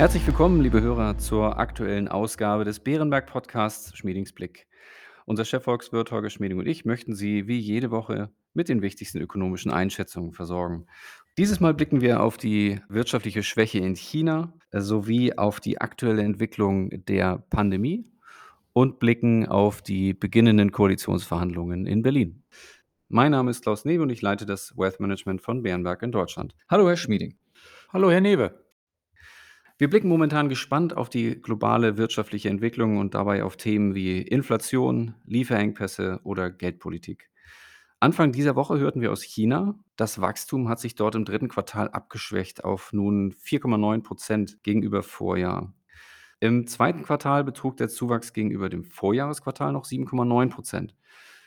[0.00, 4.66] Herzlich willkommen, liebe Hörer, zur aktuellen Ausgabe des Bärenberg-Podcasts Schmiedingsblick.
[5.26, 9.70] Unser Chefvolkswirt Holger Schmieding und ich möchten Sie wie jede Woche mit den wichtigsten ökonomischen
[9.70, 10.86] Einschätzungen versorgen.
[11.36, 17.04] Dieses Mal blicken wir auf die wirtschaftliche Schwäche in China sowie auf die aktuelle Entwicklung
[17.04, 18.06] der Pandemie
[18.72, 22.42] und blicken auf die beginnenden Koalitionsverhandlungen in Berlin.
[23.10, 26.54] Mein Name ist Klaus Newe und ich leite das Wealth Management von Bärenberg in Deutschland.
[26.70, 27.36] Hallo, Herr Schmieding.
[27.92, 28.69] Hallo, Herr Newe.
[29.80, 35.14] Wir blicken momentan gespannt auf die globale wirtschaftliche Entwicklung und dabei auf Themen wie Inflation,
[35.24, 37.30] Lieferengpässe oder Geldpolitik.
[37.98, 41.88] Anfang dieser Woche hörten wir aus China, das Wachstum hat sich dort im dritten Quartal
[41.88, 45.72] abgeschwächt auf nun 4,9 Prozent gegenüber Vorjahr.
[46.40, 50.94] Im zweiten Quartal betrug der Zuwachs gegenüber dem Vorjahresquartal noch 7,9 Prozent.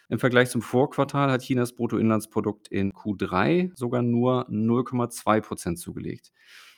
[0.09, 6.31] Im Vergleich zum Vorquartal hat Chinas Bruttoinlandsprodukt in Q3 sogar nur 0,2 Prozent zugelegt.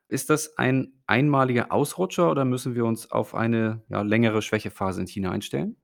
[0.08, 5.08] Ist das ein einmaliger Ausrutscher oder müssen wir uns auf eine ja, längere Schwächephase in
[5.08, 5.78] China einstellen?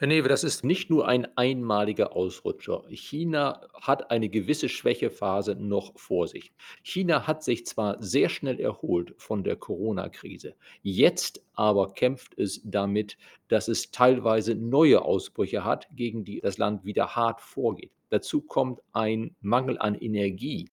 [0.00, 2.84] Herr Newe, das ist nicht nur ein einmaliger Ausrutscher.
[2.90, 6.52] China hat eine gewisse Schwächephase noch vor sich.
[6.84, 13.16] China hat sich zwar sehr schnell erholt von der Corona-Krise, jetzt aber kämpft es damit,
[13.48, 17.90] dass es teilweise neue Ausbrüche hat, gegen die das Land wieder hart vorgeht.
[18.10, 20.68] Dazu kommt ein Mangel an Energie.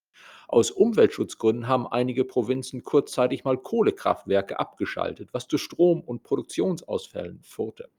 [0.47, 7.89] Aus Umweltschutzgründen haben einige Provinzen kurzzeitig mal Kohlekraftwerke abgeschaltet, was zu Strom- und Produktionsausfällen führte.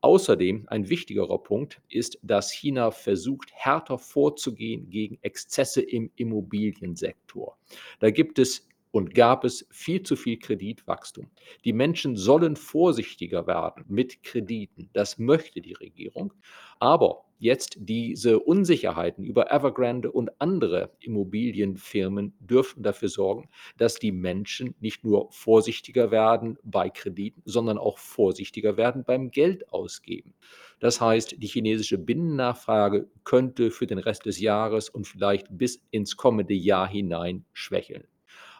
[0.00, 7.56] Außerdem ein wichtigerer Punkt ist, dass China versucht, härter vorzugehen gegen Exzesse im Immobiliensektor.
[8.00, 11.28] Da gibt es und gab es viel zu viel Kreditwachstum.
[11.64, 14.88] Die Menschen sollen vorsichtiger werden mit Krediten.
[14.92, 16.32] Das möchte die Regierung.
[16.78, 24.76] Aber jetzt diese Unsicherheiten über Evergrande und andere Immobilienfirmen dürften dafür sorgen, dass die Menschen
[24.78, 30.34] nicht nur vorsichtiger werden bei Krediten, sondern auch vorsichtiger werden beim Geld ausgeben.
[30.78, 36.16] Das heißt, die chinesische Binnennachfrage könnte für den Rest des Jahres und vielleicht bis ins
[36.16, 38.04] kommende Jahr hinein schwächeln.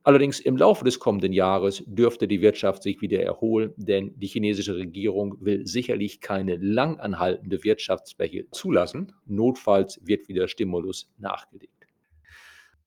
[0.06, 4.76] Allerdings im Laufe des kommenden Jahres dürfte die Wirtschaft sich wieder erholen, denn die chinesische
[4.76, 9.12] Regierung will sicherlich keine langanhaltende Wirtschaftsschwäche zulassen.
[9.24, 11.86] Notfalls wird wieder Stimulus nachgelegt.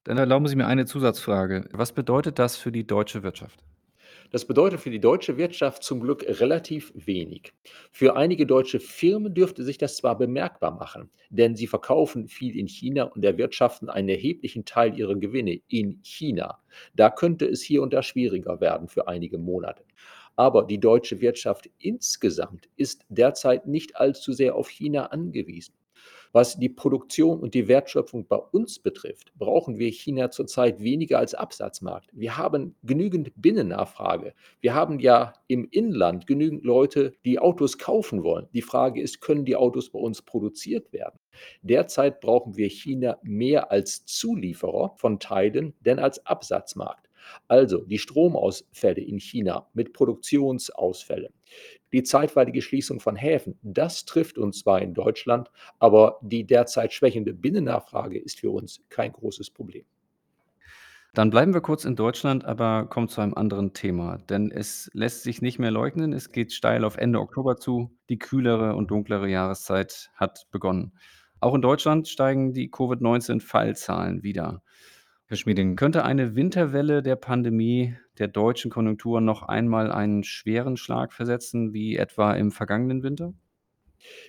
[0.03, 1.67] Dann erlauben Sie mir eine Zusatzfrage.
[1.71, 3.63] Was bedeutet das für die deutsche Wirtschaft?
[4.29, 7.53] Das bedeutet für die deutsche Wirtschaft zum Glück relativ wenig.
[7.91, 12.67] Für einige deutsche Firmen dürfte sich das zwar bemerkbar machen, denn sie verkaufen viel in
[12.67, 16.61] China und erwirtschaften einen erheblichen Teil ihrer Gewinne in China.
[16.93, 19.85] Da könnte es hier und da schwieriger werden für einige Monate.
[20.35, 25.73] Aber die deutsche Wirtschaft insgesamt ist derzeit nicht allzu sehr auf China angewiesen.
[26.31, 31.33] Was die Produktion und die Wertschöpfung bei uns betrifft, brauchen wir China zurzeit weniger als
[31.33, 32.09] Absatzmarkt.
[32.13, 34.33] Wir haben genügend Binnennachfrage.
[34.59, 38.47] Wir haben ja im Inland genügend Leute, die Autos kaufen wollen.
[38.53, 41.19] Die Frage ist, können die Autos bei uns produziert werden?
[41.61, 47.07] Derzeit brauchen wir China mehr als Zulieferer von Teilen, denn als Absatzmarkt.
[47.47, 51.33] Also die Stromausfälle in China mit Produktionsausfällen,
[51.93, 55.49] die zeitweilige Schließung von Häfen, das trifft uns zwar in Deutschland,
[55.79, 59.85] aber die derzeit schwächende Binnennachfrage ist für uns kein großes Problem.
[61.13, 65.23] Dann bleiben wir kurz in Deutschland, aber kommen zu einem anderen Thema, denn es lässt
[65.23, 67.89] sich nicht mehr leugnen, es geht steil auf Ende Oktober zu.
[68.09, 70.93] Die kühlere und dunklere Jahreszeit hat begonnen.
[71.39, 74.61] Auch in Deutschland steigen die Covid-19-Fallzahlen wieder.
[75.29, 81.11] Herr Schmieding, könnte eine Winterwelle der Pandemie der deutschen Konjunktur noch einmal einen schweren Schlag
[81.11, 83.33] versetzen, wie etwa im vergangenen Winter?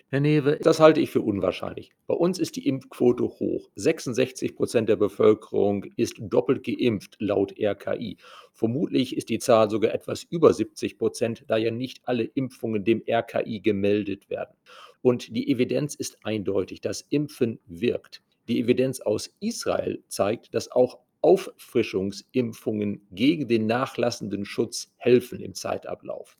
[0.08, 1.92] Herr Newe, das halte ich für unwahrscheinlich.
[2.08, 3.70] Bei uns ist die Impfquote hoch.
[3.76, 8.16] 66 Prozent der Bevölkerung ist doppelt geimpft, laut RKI.
[8.53, 13.04] Vermutlich ist die Zahl sogar etwas über 70 Prozent, da ja nicht alle Impfungen dem
[13.08, 14.56] RKI gemeldet werden.
[15.00, 18.25] Und die Evidenz ist eindeutig, das Impfen wirkt.
[18.48, 26.37] Die Evidenz aus Israel zeigt, dass auch Auffrischungsimpfungen gegen den nachlassenden Schutz helfen im Zeitablauf.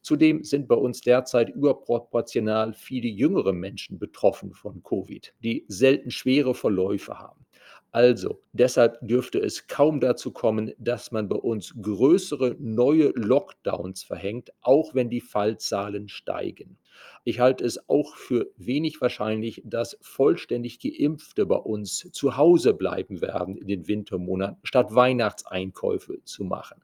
[0.00, 6.54] Zudem sind bei uns derzeit überproportional viele jüngere Menschen betroffen von Covid, die selten schwere
[6.54, 7.46] Verläufe haben.
[7.92, 14.50] Also, deshalb dürfte es kaum dazu kommen, dass man bei uns größere neue Lockdowns verhängt,
[14.62, 16.78] auch wenn die Fallzahlen steigen.
[17.24, 23.20] Ich halte es auch für wenig wahrscheinlich, dass vollständig Geimpfte bei uns zu Hause bleiben
[23.20, 26.82] werden in den Wintermonaten, statt Weihnachtseinkäufe zu machen.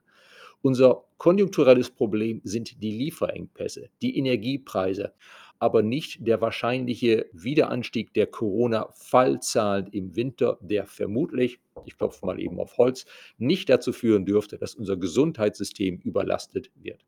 [0.61, 5.13] Unser konjunkturelles Problem sind die Lieferengpässe, die Energiepreise.
[5.59, 12.59] aber nicht der wahrscheinliche Wiederanstieg der Corona-Fallzahlen im Winter, der vermutlich, ich klopfe mal eben
[12.59, 13.05] auf Holz,
[13.37, 17.05] nicht dazu führen dürfte, dass unser Gesundheitssystem überlastet wird.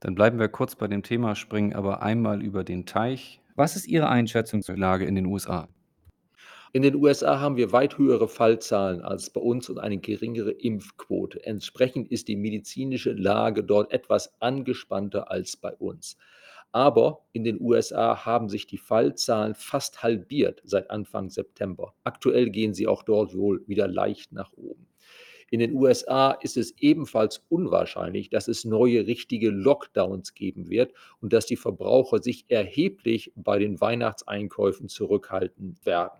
[0.00, 3.40] Dann bleiben wir kurz bei dem Thema, springen aber einmal über den Teich.
[3.54, 5.68] Was ist Ihre Einschätzung zur Lage in den USA?
[6.72, 11.42] In den USA haben wir weit höhere Fallzahlen als bei uns und eine geringere Impfquote.
[11.42, 16.18] Entsprechend ist die medizinische Lage dort etwas angespannter als bei uns.
[16.72, 21.94] Aber in den USA haben sich die Fallzahlen fast halbiert seit Anfang September.
[22.04, 24.86] Aktuell gehen sie auch dort wohl wieder leicht nach oben.
[25.50, 31.32] In den USA ist es ebenfalls unwahrscheinlich, dass es neue richtige Lockdowns geben wird und
[31.32, 36.18] dass die Verbraucher sich erheblich bei den Weihnachtseinkäufen zurückhalten werden.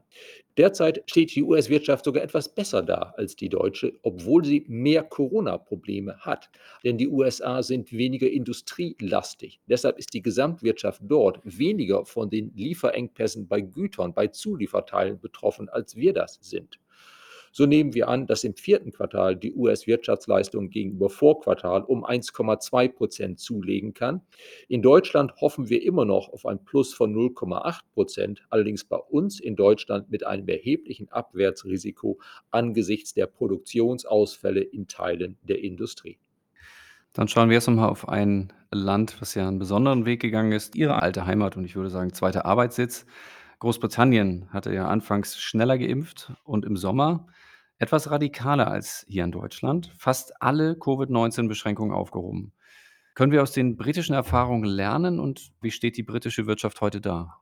[0.56, 6.18] Derzeit steht die US-Wirtschaft sogar etwas besser da als die deutsche, obwohl sie mehr Corona-Probleme
[6.20, 6.48] hat.
[6.84, 9.60] Denn die USA sind weniger industrielastig.
[9.66, 15.96] Deshalb ist die Gesamtwirtschaft dort weniger von den Lieferengpässen bei Gütern, bei Zulieferteilen betroffen, als
[15.96, 16.78] wir das sind.
[17.56, 23.40] So nehmen wir an, dass im vierten Quartal die US-Wirtschaftsleistung gegenüber Vorquartal um 1,2 Prozent
[23.40, 24.20] zulegen kann.
[24.68, 29.40] In Deutschland hoffen wir immer noch auf ein Plus von 0,8 Prozent, allerdings bei uns
[29.40, 32.20] in Deutschland mit einem erheblichen Abwärtsrisiko
[32.50, 36.18] angesichts der Produktionsausfälle in Teilen der Industrie.
[37.14, 40.76] Dann schauen wir jetzt nochmal auf ein Land, was ja einen besonderen Weg gegangen ist,
[40.76, 43.06] Ihre alte Heimat und ich würde sagen zweiter Arbeitssitz.
[43.60, 47.26] Großbritannien hatte ja anfangs schneller geimpft und im Sommer
[47.78, 52.52] etwas radikaler als hier in Deutschland, fast alle Covid-19-Beschränkungen aufgehoben.
[53.14, 57.38] Können wir aus den britischen Erfahrungen lernen und wie steht die britische Wirtschaft heute da?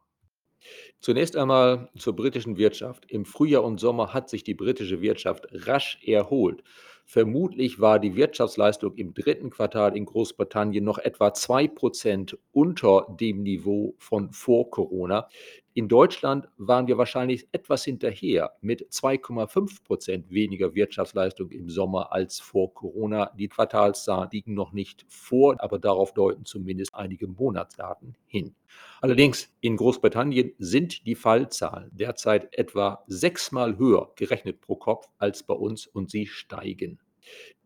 [1.00, 3.04] Zunächst einmal zur britischen Wirtschaft.
[3.10, 6.62] Im Frühjahr und Sommer hat sich die britische Wirtschaft rasch erholt.
[7.06, 13.42] Vermutlich war die Wirtschaftsleistung im dritten Quartal in Großbritannien noch etwa 2 Prozent unter dem
[13.42, 15.28] Niveau von vor Corona.
[15.76, 22.38] In Deutschland waren wir wahrscheinlich etwas hinterher mit 2,5 Prozent weniger Wirtschaftsleistung im Sommer als
[22.38, 23.32] vor Corona.
[23.36, 28.54] Die Quartalszahlen liegen noch nicht vor, aber darauf deuten zumindest einige Monatsdaten hin.
[29.00, 35.54] Allerdings in Großbritannien sind die Fallzahlen derzeit etwa sechsmal höher gerechnet pro Kopf als bei
[35.54, 37.00] uns und sie steigen.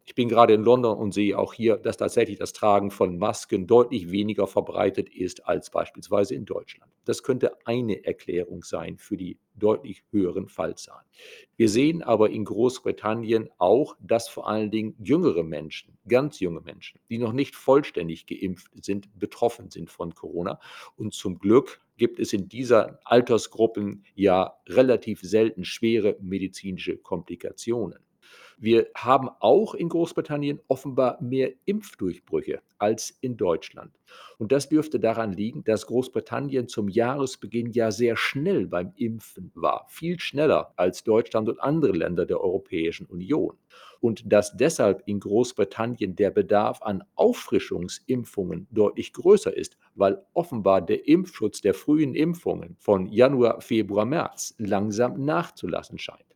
[0.09, 3.67] Ich bin gerade in London und sehe auch hier, dass tatsächlich das Tragen von Masken
[3.67, 6.91] deutlich weniger verbreitet ist als beispielsweise in Deutschland.
[7.05, 11.05] Das könnte eine Erklärung sein für die deutlich höheren Fallzahlen.
[11.59, 16.99] Wir sehen aber in Großbritannien auch, dass vor allen Dingen jüngere Menschen, ganz junge Menschen,
[17.11, 20.59] die noch nicht vollständig geimpft sind, betroffen sind von Corona.
[20.97, 28.08] Und zum Glück gibt es in dieser Altersgruppen ja relativ selten schwere medizinische Komplikationen.
[28.61, 33.93] Wir haben auch in Großbritannien offenbar mehr Impfdurchbrüche als in Deutschland.
[34.37, 39.87] Und das dürfte daran liegen, dass Großbritannien zum Jahresbeginn ja sehr schnell beim Impfen war,
[39.89, 43.57] viel schneller als Deutschland und andere Länder der Europäischen Union.
[44.01, 51.07] Und dass deshalb in Großbritannien der Bedarf an Auffrischungsimpfungen deutlich größer ist, weil offenbar der
[51.07, 56.28] Impfschutz der frühen Impfungen von Januar, Februar, März langsam nachzulassen scheint.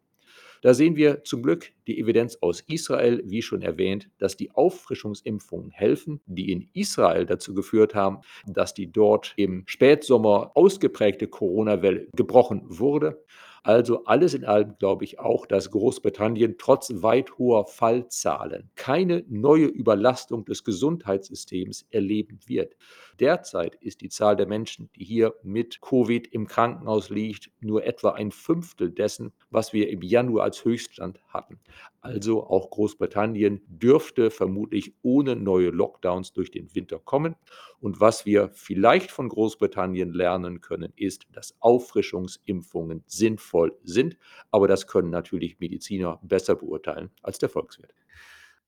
[0.62, 5.72] Da sehen wir zum Glück die Evidenz aus Israel, wie schon erwähnt, dass die Auffrischungsimpfungen
[5.72, 12.62] helfen, die in Israel dazu geführt haben, dass die dort im Spätsommer ausgeprägte Corona-Welle gebrochen
[12.66, 13.24] wurde.
[13.64, 19.66] Also alles in allem glaube ich auch, dass Großbritannien trotz weit hoher Fallzahlen keine neue
[19.66, 22.74] Überlastung des Gesundheitssystems erleben wird.
[23.20, 28.10] Derzeit ist die Zahl der Menschen, die hier mit Covid im Krankenhaus liegt, nur etwa
[28.10, 31.60] ein Fünftel dessen, was wir im Januar als Höchststand hatten.
[32.00, 37.36] Also auch Großbritannien dürfte vermutlich ohne neue Lockdowns durch den Winter kommen.
[37.78, 43.04] Und was wir vielleicht von Großbritannien lernen können, ist, dass Auffrischungsimpfungen
[43.52, 44.16] sinnvoll sind.
[44.50, 47.94] Aber das können natürlich Mediziner besser beurteilen als der Volkswirt.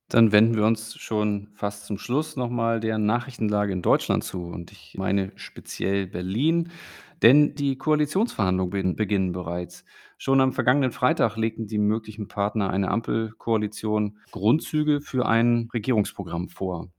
[0.09, 4.71] Dann wenden wir uns schon fast zum Schluss nochmal der Nachrichtenlage in Deutschland zu und
[4.71, 6.71] ich meine speziell Berlin,
[7.23, 9.87] denn die Koalitionsverhandlungen beginnen bereits.
[10.19, 16.91] Schon am vergangenen Freitag legten die möglichen Partner einer Ampelkoalition Grundzüge für ein Regierungsprogramm vor.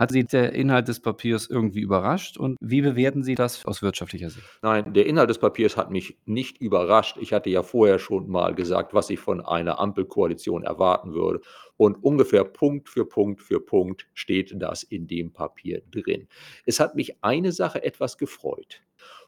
[0.00, 4.30] Hat Sie der Inhalt des Papiers irgendwie überrascht und wie bewerten Sie das aus wirtschaftlicher
[4.30, 4.46] Sicht?
[4.62, 7.18] Nein, der Inhalt des Papiers hat mich nicht überrascht.
[7.20, 11.42] Ich hatte ja vorher schon mal gesagt, was ich von einer Ampelkoalition erwarten würde.
[11.76, 16.28] Und ungefähr Punkt für Punkt für Punkt steht das in dem Papier drin.
[16.64, 18.80] Es hat mich eine Sache etwas gefreut.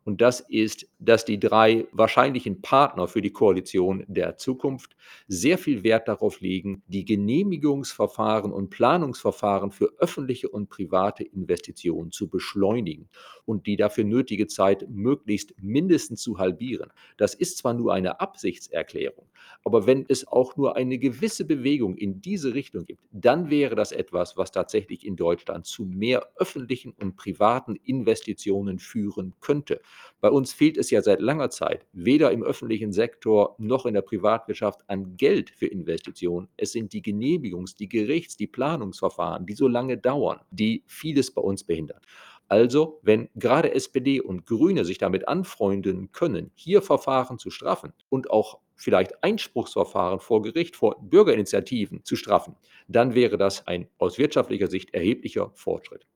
[0.05, 4.97] Und das ist, dass die drei wahrscheinlichen Partner für die Koalition der Zukunft
[5.29, 12.29] sehr viel Wert darauf legen, die Genehmigungsverfahren und Planungsverfahren für öffentliche und private Investitionen zu
[12.29, 13.09] beschleunigen
[13.45, 16.91] und die dafür nötige Zeit möglichst mindestens zu halbieren.
[17.17, 19.26] Das ist zwar nur eine Absichtserklärung,
[19.65, 23.93] aber wenn es auch nur eine gewisse Bewegung in diese Richtung gibt, dann wäre das
[23.93, 29.81] etwas, was tatsächlich in Deutschland zu mehr öffentlichen und privaten Investitionen führen könnte.
[30.21, 34.03] Bei uns fehlt es ja seit langer Zeit weder im öffentlichen Sektor noch in der
[34.03, 36.49] Privatwirtschaft an Geld für Investitionen.
[36.57, 41.43] Es sind die Genehmigungs-, die Gerichts-, die Planungsverfahren, die so lange dauern, die vieles bei
[41.43, 42.01] uns behindern.
[42.49, 48.31] Also, wenn gerade SPD und Grüne sich damit anfreunden können, hier Verfahren zu straffen und
[48.31, 52.57] auch vielleicht Einspruchsverfahren vor Gericht, vor Bürgerinitiativen zu straffen,
[52.89, 56.07] dann wäre das ein aus wirtschaftlicher Sicht erheblicher Fortschritt.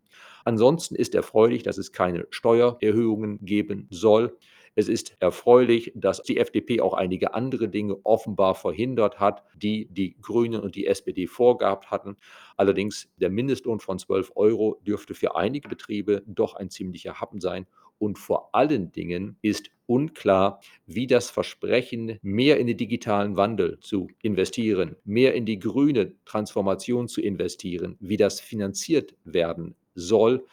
[0.44, 4.36] Ansonsten ist erfreulich, dass es keine Steuererhöhungen geben soll.
[4.76, 10.16] Es ist erfreulich, dass die FDP auch einige andere Dinge offenbar verhindert hat, die die
[10.20, 12.16] Grünen und die SPD vorgehabt hatten.
[12.56, 17.66] Allerdings der Mindestlohn von 12 Euro dürfte für einige Betriebe doch ein ziemlicher Happen sein.
[17.98, 24.08] Und vor allen Dingen ist unklar, wie das Versprechen, mehr in den digitalen Wandel zu
[24.22, 30.44] investieren, mehr in die grüne Transformation zu investieren, wie das finanziert werden soll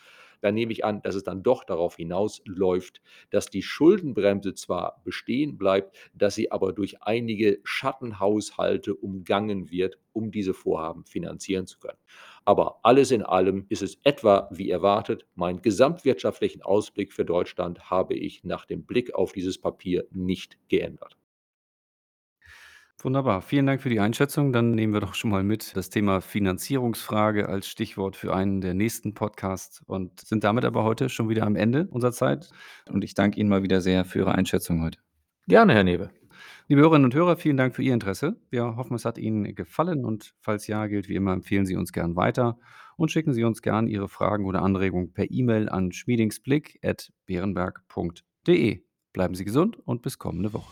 [0.43, 5.57] dann nehme ich an, dass es dann doch darauf hinausläuft, dass die Schuldenbremse zwar bestehen
[5.57, 11.97] bleibt, dass sie aber durch einige Schattenhaushalte umgangen wird, um diese Vorhaben finanzieren zu können.
[12.43, 15.25] Aber alles in allem ist es etwa wie erwartet.
[15.35, 21.17] Meinen gesamtwirtschaftlichen Ausblick für Deutschland habe ich nach dem Blick auf dieses Papier nicht geändert.
[23.03, 23.41] Wunderbar.
[23.41, 24.53] Vielen Dank für die Einschätzung.
[24.53, 28.74] Dann nehmen wir doch schon mal mit das Thema Finanzierungsfrage als Stichwort für einen der
[28.74, 32.50] nächsten Podcasts und sind damit aber heute schon wieder am Ende unserer Zeit.
[32.89, 35.00] Und ich danke Ihnen mal wieder sehr für Ihre Einschätzung heute.
[35.48, 36.12] Gerne, Herr Newe.
[36.69, 38.38] Liebe Hörerinnen und Hörer, vielen Dank für Ihr Interesse.
[38.50, 41.91] Wir hoffen, es hat Ihnen gefallen und falls ja, gilt wie immer, empfehlen Sie uns
[41.91, 42.57] gern weiter
[42.95, 48.81] und schicken Sie uns gern Ihre Fragen oder Anregungen per E-Mail an schmiedingsblick.beerenberg.de.
[49.12, 50.72] Bleiben Sie gesund und bis kommende Woche.